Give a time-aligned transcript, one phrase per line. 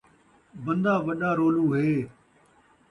[0.63, 1.89] بندہ وݙا رولو ہے